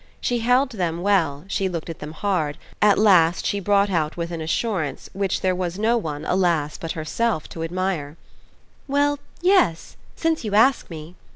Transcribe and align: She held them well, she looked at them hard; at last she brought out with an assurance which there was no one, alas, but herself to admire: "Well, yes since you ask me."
She 0.19 0.39
held 0.39 0.71
them 0.71 1.03
well, 1.03 1.45
she 1.47 1.69
looked 1.69 1.87
at 1.87 1.99
them 1.99 2.13
hard; 2.13 2.57
at 2.81 2.97
last 2.97 3.45
she 3.45 3.59
brought 3.59 3.91
out 3.91 4.17
with 4.17 4.31
an 4.31 4.41
assurance 4.41 5.11
which 5.13 5.41
there 5.41 5.53
was 5.53 5.77
no 5.77 5.95
one, 5.95 6.25
alas, 6.25 6.75
but 6.75 6.93
herself 6.93 7.47
to 7.49 7.61
admire: 7.61 8.17
"Well, 8.87 9.19
yes 9.41 9.97
since 10.15 10.43
you 10.43 10.55
ask 10.55 10.89
me." 10.89 11.13